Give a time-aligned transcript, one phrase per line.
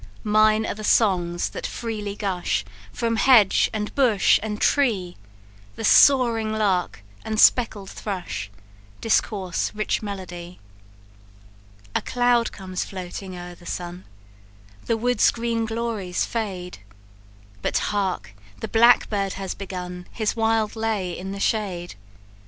[0.23, 5.15] Mine are the songs that freely gush From hedge, and bush, and tree;
[5.75, 8.49] The soaring lark and speckled thrush
[8.99, 10.59] Discourse rich melody.
[11.93, 14.05] "A cloud comes floating o'er the sun,
[14.87, 16.79] The woods' green glories fade;
[17.61, 18.33] But hark!
[18.59, 21.93] the blackbird has begun His wild lay in the shade.